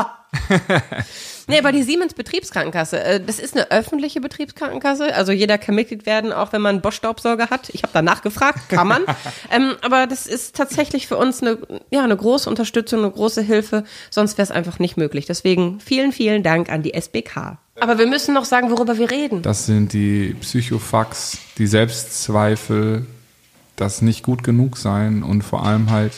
Nee, 1.47 1.59
aber 1.59 1.71
die 1.71 1.83
Siemens 1.83 2.15
Betriebskrankenkasse, 2.15 3.03
äh, 3.03 3.23
das 3.23 3.37
ist 3.37 3.55
eine 3.55 3.69
öffentliche 3.69 4.19
Betriebskrankenkasse. 4.19 5.13
Also 5.13 5.31
jeder 5.31 5.59
kann 5.59 5.75
Mitglied 5.75 6.07
werden, 6.07 6.33
auch 6.33 6.51
wenn 6.53 6.61
man 6.61 6.75
einen 6.75 6.81
Bosch-Staubsauger 6.81 7.51
hat. 7.51 7.69
Ich 7.69 7.83
habe 7.83 7.93
danach 7.93 8.23
gefragt, 8.23 8.67
kann 8.67 8.87
man. 8.87 9.03
ähm, 9.51 9.75
aber 9.83 10.07
das 10.07 10.25
ist 10.25 10.55
tatsächlich 10.55 11.07
für 11.07 11.17
uns 11.17 11.43
eine, 11.43 11.59
ja, 11.91 12.03
eine 12.03 12.17
große 12.17 12.49
Unterstützung, 12.49 13.03
eine 13.03 13.11
große 13.11 13.43
Hilfe. 13.43 13.83
Sonst 14.09 14.39
wäre 14.39 14.43
es 14.43 14.49
einfach 14.49 14.79
nicht 14.79 14.97
möglich. 14.97 15.27
Deswegen 15.27 15.79
vielen, 15.79 16.11
vielen 16.11 16.41
Dank 16.41 16.71
an 16.71 16.81
die 16.81 16.95
SBK. 16.95 17.59
Aber 17.79 17.99
wir 17.99 18.07
müssen 18.07 18.33
noch 18.33 18.45
sagen, 18.45 18.71
worüber 18.71 18.97
wir 18.97 19.11
reden. 19.11 19.43
Das 19.43 19.67
sind 19.67 19.93
die 19.93 20.35
Psychofax, 20.41 21.37
die 21.59 21.67
Selbstzweifel, 21.67 23.05
das 23.75 24.01
nicht 24.01 24.23
gut 24.23 24.43
genug 24.43 24.77
sein 24.77 25.21
und 25.21 25.43
vor 25.43 25.63
allem 25.63 25.91
halt 25.91 26.13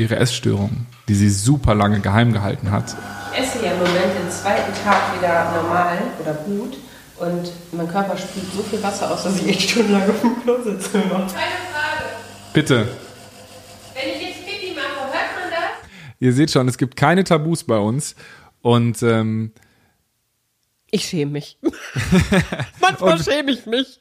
ihre 0.00 0.16
Essstörung, 0.16 0.86
die 1.08 1.14
sie 1.14 1.30
super 1.30 1.74
lange 1.74 2.00
geheim 2.00 2.32
gehalten 2.32 2.70
hat. 2.70 2.96
Ich 3.32 3.38
esse 3.38 3.64
ja 3.64 3.72
im 3.72 3.78
Moment 3.78 4.14
den 4.22 4.30
zweiten 4.30 4.72
Tag 4.82 5.16
wieder 5.16 5.52
normal 5.52 5.98
oder 6.20 6.34
gut. 6.34 6.76
Und 7.18 7.52
mein 7.72 7.86
Körper 7.86 8.16
spült 8.16 8.46
so 8.52 8.62
viel 8.62 8.82
Wasser 8.82 9.10
aus, 9.10 9.24
dass 9.24 9.38
ich 9.40 9.48
echt 9.48 9.70
stundenlang 9.70 10.08
auf 10.08 10.20
dem 10.20 10.42
Klo 10.42 10.62
sitze. 10.62 10.98
immer. 10.98 11.26
Bitte. 12.54 12.88
Ihr 16.22 16.34
seht 16.34 16.50
schon, 16.50 16.68
es 16.68 16.76
gibt 16.76 16.96
keine 16.96 17.24
Tabus 17.24 17.64
bei 17.64 17.78
uns. 17.78 18.14
Und 18.60 19.02
ähm, 19.02 19.52
ich 20.90 21.06
schäme 21.06 21.32
mich. 21.32 21.58
Manchmal 22.80 23.14
und, 23.14 23.24
schäme 23.24 23.50
ich 23.50 23.64
mich. 23.64 24.00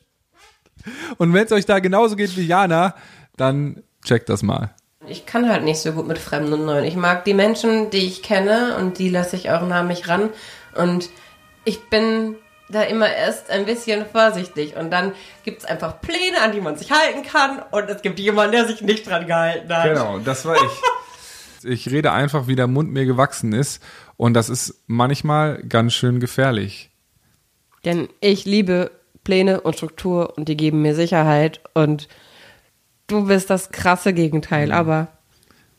Und 1.17 1.33
wenn 1.33 1.45
es 1.45 1.51
euch 1.51 1.65
da 1.65 1.79
genauso 1.79 2.15
geht 2.15 2.35
wie 2.35 2.45
Jana, 2.45 2.95
dann 3.37 3.83
checkt 4.03 4.27
das 4.27 4.43
mal. 4.43 4.75
Ich 5.09 5.25
kann 5.25 5.49
halt 5.49 5.63
nicht 5.63 5.79
so 5.79 5.91
gut 5.93 6.07
mit 6.07 6.17
Fremden 6.17 6.53
und 6.53 6.65
Neuen. 6.65 6.85
Ich 6.85 6.95
mag 6.95 7.25
die 7.25 7.33
Menschen, 7.33 7.89
die 7.89 8.05
ich 8.05 8.23
kenne 8.23 8.77
und 8.77 8.99
die 8.99 9.09
lasse 9.09 9.35
ich 9.35 9.49
auch 9.51 9.65
nah 9.65 9.83
mich 9.83 10.07
ran. 10.07 10.29
Und 10.75 11.09
ich 11.65 11.89
bin 11.89 12.35
da 12.69 12.83
immer 12.83 13.11
erst 13.11 13.49
ein 13.49 13.65
bisschen 13.65 14.05
vorsichtig. 14.05 14.75
Und 14.75 14.91
dann 14.91 15.13
gibt 15.43 15.59
es 15.59 15.65
einfach 15.65 15.99
Pläne, 16.01 16.41
an 16.41 16.51
die 16.51 16.61
man 16.61 16.77
sich 16.77 16.91
halten 16.91 17.23
kann. 17.23 17.61
Und 17.71 17.89
es 17.89 18.01
gibt 18.01 18.19
jemanden, 18.19 18.53
der 18.53 18.67
sich 18.67 18.81
nicht 18.81 19.09
dran 19.09 19.27
gehalten 19.27 19.73
hat. 19.73 19.85
Genau, 19.85 20.19
das 20.19 20.45
war 20.45 20.55
ich. 20.55 21.63
ich 21.63 21.89
rede 21.89 22.11
einfach, 22.11 22.47
wie 22.47 22.55
der 22.55 22.67
Mund 22.67 22.91
mir 22.91 23.05
gewachsen 23.05 23.53
ist. 23.53 23.81
Und 24.17 24.33
das 24.33 24.49
ist 24.49 24.83
manchmal 24.87 25.63
ganz 25.63 25.93
schön 25.93 26.19
gefährlich. 26.19 26.91
Denn 27.85 28.09
ich 28.19 28.45
liebe 28.45 28.91
Pläne 29.23 29.61
und 29.61 29.75
Struktur 29.75 30.37
und 30.37 30.47
die 30.47 30.57
geben 30.57 30.81
mir 30.81 30.95
Sicherheit. 30.95 31.61
Und 31.73 32.07
du 33.11 33.25
bist 33.27 33.49
das 33.49 33.71
krasse 33.71 34.13
Gegenteil, 34.13 34.67
mhm. 34.67 34.73
aber. 34.73 35.07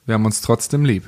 Wir 0.06 0.14
haben 0.14 0.24
uns 0.24 0.40
trotzdem 0.40 0.84
lieb. 0.84 1.04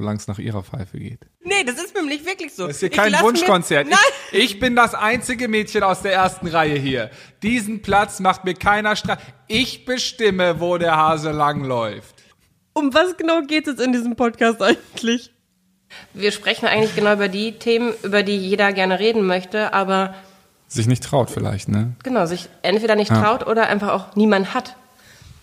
solange 0.00 0.18
es 0.18 0.26
nach 0.28 0.38
ihrer 0.38 0.62
Pfeife 0.62 0.98
geht. 0.98 1.20
Nee, 1.42 1.62
das 1.64 1.76
ist 1.76 1.94
nämlich 1.94 2.24
wirklich 2.24 2.54
so. 2.54 2.66
Das 2.66 2.76
ist 2.76 2.80
hier 2.80 2.90
kein 2.90 3.12
Wunschkonzert. 3.20 3.86
Mir, 3.86 3.96
ich, 4.32 4.38
ich, 4.38 4.58
bin 4.58 4.74
das 4.74 4.94
einzige 4.94 5.46
Mädchen 5.46 5.82
aus 5.82 6.00
der 6.00 6.14
ersten 6.14 6.46
Reihe 6.46 6.78
hier. 6.78 7.10
Diesen 7.42 7.82
Platz 7.82 8.18
macht 8.18 8.44
mir 8.44 8.54
keiner 8.54 8.96
Streit. 8.96 9.18
Ich 9.46 9.84
bestimme, 9.84 10.58
wo 10.58 10.78
der 10.78 10.96
Hase 10.96 11.32
langläuft. 11.32 12.14
Um 12.72 12.94
was 12.94 13.16
genau 13.18 13.42
geht 13.42 13.68
es 13.68 13.78
in 13.78 13.92
diesem 13.92 14.16
Podcast 14.16 14.62
eigentlich? 14.62 15.34
Wir 16.14 16.32
sprechen 16.32 16.66
eigentlich 16.66 16.94
genau 16.94 17.12
über 17.12 17.28
die 17.28 17.58
Themen, 17.58 17.92
über 18.02 18.22
die 18.22 18.38
jeder 18.38 18.72
gerne 18.72 19.00
reden 19.00 19.26
möchte, 19.26 19.74
aber 19.74 20.14
sich 20.72 20.86
nicht 20.86 21.02
traut 21.02 21.30
vielleicht, 21.30 21.68
ne? 21.68 21.92
Genau, 22.02 22.26
sich 22.26 22.48
entweder 22.62 22.94
nicht 22.94 23.10
ja. 23.10 23.20
traut 23.20 23.46
oder 23.46 23.68
einfach 23.68 23.90
auch 23.90 24.16
niemand 24.16 24.54
hat. 24.54 24.76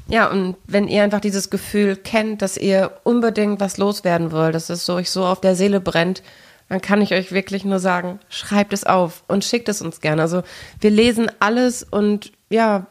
Ja, 0.07 0.31
und 0.31 0.55
wenn 0.65 0.87
ihr 0.87 1.03
einfach 1.03 1.19
dieses 1.19 1.49
Gefühl 1.49 1.97
kennt, 1.97 2.41
dass 2.41 2.55
ihr 2.55 2.91
unbedingt 3.03 3.59
was 3.59 3.77
loswerden 3.77 4.31
wollt, 4.31 4.55
dass 4.55 4.69
es 4.69 4.89
euch 4.89 5.11
so 5.11 5.25
auf 5.25 5.41
der 5.41 5.55
Seele 5.55 5.81
brennt, 5.81 6.23
dann 6.69 6.81
kann 6.81 7.01
ich 7.01 7.13
euch 7.13 7.31
wirklich 7.31 7.65
nur 7.65 7.79
sagen, 7.79 8.19
schreibt 8.29 8.73
es 8.73 8.85
auf 8.85 9.23
und 9.27 9.43
schickt 9.43 9.69
es 9.69 9.81
uns 9.81 9.99
gerne. 9.99 10.21
Also 10.21 10.43
wir 10.79 10.91
lesen 10.91 11.29
alles 11.39 11.83
und 11.83 12.31
ja, 12.49 12.87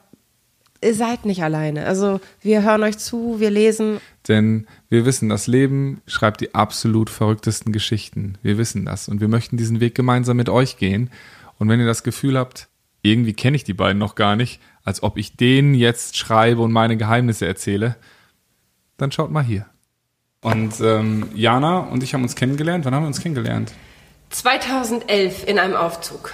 ihr 0.82 0.94
seid 0.94 1.24
nicht 1.24 1.42
alleine. 1.42 1.86
Also 1.86 2.20
wir 2.42 2.62
hören 2.62 2.82
euch 2.82 2.98
zu, 2.98 3.40
wir 3.40 3.50
lesen. 3.50 3.98
Denn 4.28 4.66
wir 4.88 5.06
wissen, 5.06 5.28
das 5.28 5.46
Leben 5.46 6.02
schreibt 6.06 6.40
die 6.40 6.54
absolut 6.54 7.10
verrücktesten 7.10 7.72
Geschichten. 7.72 8.36
Wir 8.42 8.58
wissen 8.58 8.84
das 8.84 9.08
und 9.08 9.20
wir 9.20 9.28
möchten 9.28 9.56
diesen 9.56 9.80
Weg 9.80 9.94
gemeinsam 9.94 10.36
mit 10.36 10.48
euch 10.48 10.76
gehen. 10.76 11.10
Und 11.58 11.68
wenn 11.68 11.80
ihr 11.80 11.86
das 11.86 12.02
Gefühl 12.02 12.38
habt, 12.38 12.68
irgendwie 13.02 13.34
kenne 13.34 13.56
ich 13.56 13.64
die 13.64 13.75
beiden 13.75 13.98
noch 13.98 14.14
gar 14.14 14.36
nicht, 14.36 14.60
als 14.84 15.02
ob 15.02 15.16
ich 15.16 15.36
denen 15.36 15.75
jetzt 15.75 16.16
schreibe 16.16 16.62
und 16.62 16.72
meine 16.72 16.96
Geheimnisse 16.96 17.46
erzähle, 17.46 17.96
dann 18.96 19.12
schaut 19.12 19.30
mal 19.30 19.44
hier. 19.44 19.66
Und 20.42 20.80
ähm, 20.80 21.28
Jana 21.34 21.78
und 21.78 22.02
ich 22.02 22.14
haben 22.14 22.22
uns 22.22 22.36
kennengelernt. 22.36 22.84
Wann 22.84 22.94
haben 22.94 23.02
wir 23.02 23.08
uns 23.08 23.20
kennengelernt? 23.20 23.72
2011 24.30 25.46
in 25.46 25.58
einem 25.58 25.75
Aufzug. 25.75 26.32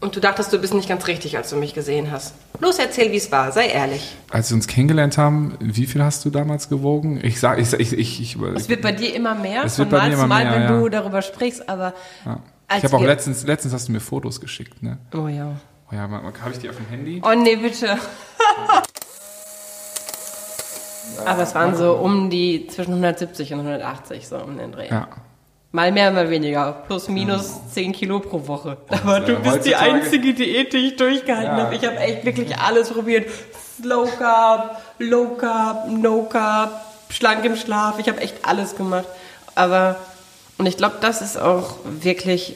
Und 0.00 0.14
du 0.14 0.20
dachtest, 0.20 0.52
du 0.52 0.58
bist 0.58 0.74
nicht 0.74 0.88
ganz 0.88 1.06
richtig, 1.06 1.36
als 1.36 1.50
du 1.50 1.56
mich 1.56 1.72
gesehen 1.72 2.10
hast. 2.10 2.34
Los, 2.60 2.78
erzähl, 2.78 3.12
wie 3.12 3.16
es 3.16 3.32
war. 3.32 3.50
Sei 3.52 3.66
ehrlich. 3.68 4.14
Als 4.30 4.50
wir 4.50 4.56
uns 4.56 4.66
kennengelernt 4.66 5.16
haben, 5.16 5.56
wie 5.58 5.86
viel 5.86 6.02
hast 6.02 6.24
du 6.24 6.30
damals 6.30 6.68
gewogen? 6.68 7.18
Ich 7.22 7.40
sag, 7.40 7.58
ich, 7.58 7.72
ich, 7.72 7.92
ich, 7.92 8.20
ich 8.20 8.36
Es 8.54 8.68
wird 8.68 8.82
bei 8.82 8.92
dir 8.92 9.14
immer 9.14 9.34
mehr. 9.34 9.64
Es 9.64 9.78
wird 9.78 9.90
bei 9.90 10.06
mir 10.06 10.14
immer 10.14 10.26
Mal, 10.26 10.44
mehr, 10.44 10.54
wenn 10.54 10.62
ja. 10.62 10.80
du 10.80 10.88
darüber 10.88 11.22
sprichst, 11.22 11.68
aber. 11.68 11.94
Ja. 12.24 12.40
Ich 12.76 12.84
habe 12.84 12.96
auch 12.96 13.02
letztens, 13.02 13.44
letztens 13.46 13.74
hast 13.74 13.88
du 13.88 13.92
mir 13.92 14.00
Fotos 14.00 14.40
geschickt, 14.40 14.82
ne? 14.82 14.98
Oh 15.14 15.28
ja. 15.28 15.56
Oh 15.90 15.94
ja, 15.94 16.08
habe 16.10 16.32
ich 16.50 16.58
die 16.58 16.68
auf 16.68 16.76
dem 16.76 16.88
Handy? 16.88 17.22
Oh 17.24 17.34
nee, 17.34 17.56
bitte. 17.56 17.96
Aber 21.24 21.42
es 21.42 21.54
waren 21.54 21.76
so 21.76 21.94
um 21.94 22.28
die 22.30 22.66
zwischen 22.66 22.90
170 22.90 23.52
und 23.52 23.60
180 23.60 24.26
so 24.26 24.36
um 24.38 24.58
den 24.58 24.72
Dreh. 24.72 24.88
Ja. 24.88 25.08
Mal 25.72 25.92
mehr, 25.92 26.10
mal 26.10 26.30
weniger. 26.30 26.72
Plus, 26.86 27.08
minus 27.08 27.56
ja. 27.66 27.70
10 27.72 27.92
Kilo 27.92 28.20
pro 28.20 28.46
Woche. 28.46 28.78
Aber 28.88 29.20
du 29.20 29.36
bist 29.36 29.66
die 29.66 29.76
einzige 29.76 30.32
Diät, 30.34 30.72
die 30.72 30.78
ich 30.78 30.96
durchgehalten 30.96 31.58
ja. 31.58 31.64
habe. 31.64 31.74
Ich 31.74 31.84
habe 31.84 31.98
echt 31.98 32.24
wirklich 32.24 32.56
alles 32.58 32.90
probiert. 32.90 33.30
Slow 33.76 34.08
Carb, 34.18 34.80
Low 34.98 35.36
Carb, 35.36 35.88
No 35.88 36.22
Carb, 36.22 36.80
schlank 37.10 37.44
im 37.44 37.56
Schlaf. 37.56 37.98
Ich 37.98 38.08
habe 38.08 38.20
echt 38.20 38.44
alles 38.46 38.76
gemacht. 38.76 39.06
Aber, 39.54 39.96
und 40.58 40.66
ich 40.66 40.76
glaube, 40.76 40.96
das 41.00 41.22
ist 41.22 41.38
auch 41.38 41.76
wirklich 41.84 42.54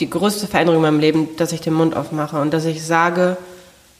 die 0.00 0.10
größte 0.10 0.46
Veränderung 0.46 0.78
in 0.78 0.90
meinem 0.90 1.00
Leben, 1.00 1.36
dass 1.36 1.52
ich 1.52 1.60
den 1.60 1.74
Mund 1.74 1.96
aufmache 1.96 2.40
und 2.40 2.52
dass 2.52 2.64
ich 2.64 2.84
sage, 2.84 3.36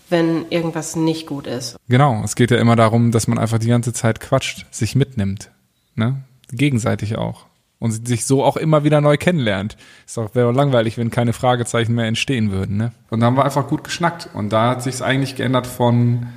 wenn 0.09 0.51
irgendwas 0.51 0.97
nicht 0.97 1.27
gut 1.27 1.47
ist. 1.47 1.77
Genau, 1.89 2.23
es 2.25 2.35
geht 2.35 2.51
ja 2.51 2.59
immer 2.59 2.77
darum, 2.77 3.13
dass 3.13 3.29
man 3.29 3.39
einfach 3.39 3.59
die 3.59 3.69
ganze 3.69 3.93
Zeit 3.93 4.21
quatscht, 4.21 4.67
sich 4.71 4.95
mitnimmt, 4.95 5.51
ne? 5.95 6.23
Gegenseitig 6.51 7.17
auch 7.17 7.47
und 7.83 8.07
sich 8.07 8.27
so 8.27 8.45
auch 8.45 8.57
immer 8.57 8.85
wieder 8.85 9.01
neu 9.01 9.17
kennenlernt. 9.17 9.77
Ist 10.07 10.17
doch 10.17 10.37
wäre 10.37 10.53
langweilig, 10.53 10.99
wenn 10.99 11.11
keine 11.11 11.33
Fragezeichen 11.33 11.95
mehr 11.95 12.07
entstehen 12.07 12.53
würden, 12.53 12.77
ne? 12.77 12.93
Und 13.11 13.21
da 13.21 13.27
haben 13.27 13.37
wir 13.37 13.45
einfach 13.45 13.67
gut 13.67 13.83
geschnackt 13.83 14.29
und 14.35 14.53
da 14.53 14.71
hat 14.71 14.83
sich 14.85 15.03
eigentlich 15.03 15.35
geändert 15.35 15.67
von 15.67 16.29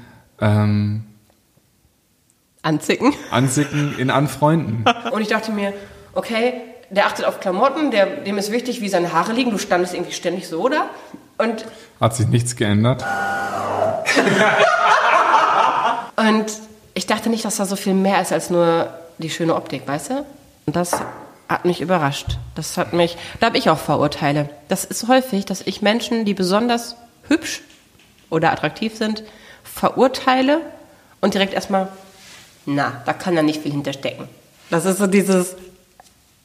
ähm, 0.41 1.03
Anzicken. 2.65 3.13
Anzicken 3.29 3.97
in 3.99 4.09
Anfreunden. 4.09 4.85
und 5.11 5.21
ich 5.21 5.27
dachte 5.27 5.51
mir, 5.51 5.71
okay, 6.13 6.53
der 6.89 7.05
achtet 7.05 7.25
auf 7.25 7.39
Klamotten, 7.39 7.91
der, 7.91 8.05
dem 8.07 8.37
ist 8.39 8.51
wichtig, 8.51 8.81
wie 8.81 8.89
seine 8.89 9.13
Haare 9.13 9.33
liegen. 9.33 9.51
Du 9.51 9.59
standest 9.59 9.93
irgendwie 9.93 10.13
ständig 10.13 10.47
so, 10.47 10.61
oder? 10.61 10.89
Und 11.37 11.65
Hat 12.01 12.15
sich 12.15 12.27
nichts 12.27 12.55
geändert. 12.55 13.03
und 16.15 16.45
ich 16.93 17.05
dachte 17.05 17.29
nicht, 17.29 17.45
dass 17.45 17.57
da 17.57 17.65
so 17.65 17.75
viel 17.75 17.93
mehr 17.93 18.21
ist 18.21 18.31
als 18.31 18.49
nur 18.49 18.89
die 19.17 19.29
schöne 19.29 19.55
Optik, 19.55 19.87
weißt 19.87 20.09
du? 20.11 20.25
Und 20.65 20.75
das 20.75 20.91
hat 21.47 21.65
mich 21.65 21.81
überrascht. 21.81 22.37
Das 22.55 22.77
hat 22.77 22.93
mich, 22.93 23.17
da 23.39 23.47
habe 23.47 23.57
ich 23.57 23.69
auch 23.69 23.77
Vorurteile. 23.77 24.49
Das 24.69 24.85
ist 24.85 25.07
häufig, 25.07 25.45
dass 25.45 25.61
ich 25.61 25.81
Menschen, 25.83 26.25
die 26.25 26.33
besonders 26.33 26.95
hübsch 27.27 27.61
oder 28.31 28.51
attraktiv 28.51 28.97
sind, 28.97 29.23
verurteile 29.63 30.61
und 31.21 31.33
direkt 31.35 31.53
erstmal, 31.53 31.89
na, 32.65 33.01
da 33.05 33.13
kann 33.13 33.35
da 33.35 33.41
nicht 33.41 33.61
viel 33.61 33.71
hinterstecken. 33.71 34.27
Das 34.69 34.85
ist 34.85 34.97
so 34.97 35.07
dieses, 35.07 35.55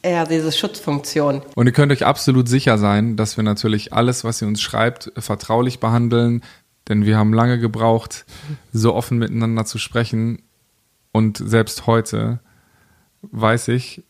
ja, 0.05 0.25
diese 0.25 0.53
Schutzfunktion. 0.53 1.43
Und 1.55 1.67
ihr 1.67 1.73
könnt 1.73 1.93
euch 1.93 2.05
absolut 2.07 2.49
sicher 2.49 2.79
sein, 2.79 3.17
dass 3.17 3.37
wir 3.37 3.45
natürlich 3.45 3.93
alles, 3.93 4.25
was 4.25 4.41
ihr 4.43 4.49
uns 4.49 4.61
schreibt, 4.61 5.13
vertraulich 5.17 5.81
behandeln, 5.81 6.43
denn 6.89 7.05
wir 7.05 7.17
haben 7.17 7.33
lange 7.33 7.59
gebraucht, 7.59 8.25
so 8.73 8.95
offen 8.95 9.19
miteinander 9.19 9.65
zu 9.65 9.79
sprechen. 9.79 10.43
Und 11.13 11.39
selbst 11.39 11.87
heute 11.87 12.41
weiß 13.23 13.69
ich, 13.69 14.03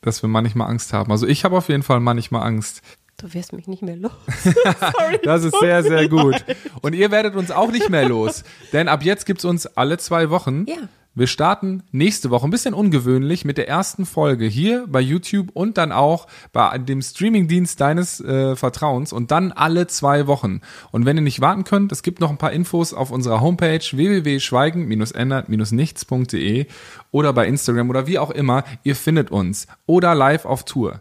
dass 0.00 0.22
wir 0.22 0.28
manchmal 0.28 0.68
Angst 0.68 0.92
haben. 0.92 1.10
Also 1.10 1.26
ich 1.26 1.44
habe 1.44 1.56
auf 1.56 1.68
jeden 1.68 1.82
Fall 1.82 2.00
manchmal 2.00 2.46
Angst. 2.46 2.82
Du 3.16 3.32
wirst 3.32 3.52
mich 3.52 3.68
nicht 3.68 3.82
mehr 3.82 3.96
los. 3.96 4.12
Sorry, 4.42 5.18
das 5.22 5.44
ist 5.44 5.58
sehr, 5.58 5.82
sehr 5.82 6.08
gut. 6.08 6.44
Und 6.82 6.94
ihr 6.94 7.10
werdet 7.10 7.36
uns 7.36 7.50
auch 7.50 7.70
nicht 7.70 7.88
mehr 7.88 8.08
los. 8.08 8.44
Denn 8.72 8.88
ab 8.88 9.02
jetzt 9.02 9.24
gibt's 9.24 9.44
uns 9.44 9.66
alle 9.66 9.98
zwei 9.98 10.30
Wochen. 10.30 10.66
Ja. 10.68 10.88
Wir 11.16 11.28
starten 11.28 11.84
nächste 11.92 12.30
Woche, 12.30 12.44
ein 12.44 12.50
bisschen 12.50 12.74
ungewöhnlich, 12.74 13.44
mit 13.44 13.56
der 13.56 13.68
ersten 13.68 14.04
Folge 14.04 14.46
hier 14.46 14.84
bei 14.88 15.00
YouTube 15.00 15.50
und 15.52 15.78
dann 15.78 15.92
auch 15.92 16.26
bei 16.52 16.76
dem 16.78 17.02
Streamingdienst 17.02 17.80
deines 17.80 18.20
äh, 18.20 18.56
Vertrauens 18.56 19.12
und 19.12 19.30
dann 19.30 19.52
alle 19.52 19.86
zwei 19.86 20.26
Wochen. 20.26 20.60
Und 20.90 21.06
wenn 21.06 21.16
ihr 21.16 21.22
nicht 21.22 21.40
warten 21.40 21.62
könnt, 21.62 21.92
es 21.92 22.02
gibt 22.02 22.18
noch 22.18 22.30
ein 22.30 22.38
paar 22.38 22.50
Infos 22.50 22.92
auf 22.92 23.12
unserer 23.12 23.40
Homepage 23.40 23.78
www.schweigen-ändert-nichts.de 23.78 26.66
oder 27.12 27.32
bei 27.32 27.46
Instagram 27.46 27.90
oder 27.90 28.08
wie 28.08 28.18
auch 28.18 28.32
immer. 28.32 28.64
Ihr 28.82 28.96
findet 28.96 29.30
uns 29.30 29.68
oder 29.86 30.16
live 30.16 30.46
auf 30.46 30.64
Tour. 30.64 31.00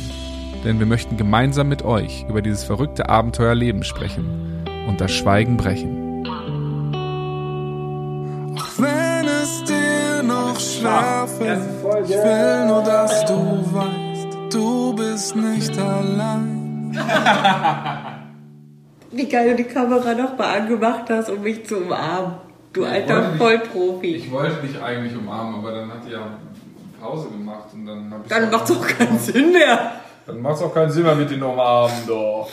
Denn 0.63 0.79
wir 0.79 0.87
möchten 0.87 1.15
gemeinsam 1.15 1.69
mit 1.69 1.83
euch 1.83 2.25
über 2.27 2.41
dieses 2.41 2.63
verrückte 2.63 3.07
Abenteuerleben 3.07 3.83
sprechen 3.83 4.65
und 4.87 4.99
das 4.99 5.11
Schweigen 5.11 5.57
brechen. 5.57 6.04
Entschärfen. 10.55 11.47
Ich 12.03 12.09
will 12.09 12.65
nur, 12.67 12.81
dass 12.83 13.25
du 13.25 13.65
weißt, 13.73 14.53
du 14.53 14.95
bist 14.95 15.35
nicht 15.35 15.77
allein. 15.77 16.91
Wie 19.11 19.27
geil 19.29 19.49
du 19.51 19.55
die 19.55 19.63
Kamera 19.65 20.13
nochmal 20.13 20.59
angemacht 20.61 21.09
hast, 21.09 21.29
um 21.29 21.41
mich 21.41 21.65
zu 21.65 21.77
umarmen. 21.77 22.33
Du 22.73 22.83
alter 22.83 23.15
wollte 23.15 23.29
dich- 23.31 23.37
Vollprofi. 23.71 24.15
Ich 24.15 24.31
wollte 24.31 24.67
dich 24.67 24.81
eigentlich 24.81 25.15
umarmen, 25.15 25.55
aber 25.55 25.71
dann 25.71 25.89
hat 25.89 26.05
die 26.05 26.11
ja 26.11 26.27
Pause 27.01 27.29
gemacht 27.29 27.65
und 27.73 27.85
dann 27.85 28.11
habe 28.11 28.23
ich. 28.23 28.29
Dann 28.29 28.49
macht's 28.51 28.71
auch 28.71 28.85
keinen 28.87 29.19
Sinn 29.19 29.51
mehr. 29.53 29.91
Dann 30.25 30.41
macht's 30.41 30.61
auch 30.61 30.73
keinen 30.73 30.91
Sinn 30.91 31.03
mehr 31.03 31.15
mit 31.15 31.29
den 31.31 31.41
Umarmen, 31.43 31.95
doch. 32.07 32.49